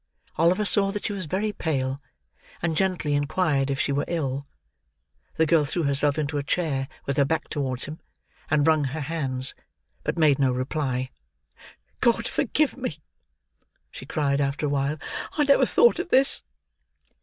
[0.35, 2.01] Oliver saw that she was very pale,
[2.59, 4.47] and gently inquired if she were ill.
[5.37, 7.99] The girl threw herself into a chair, with her back towards him:
[8.49, 9.53] and wrung her hands;
[10.03, 11.11] but made no reply.
[11.99, 12.97] "God forgive me!"
[13.91, 14.97] she cried after a while,
[15.33, 16.41] "I never thought of this."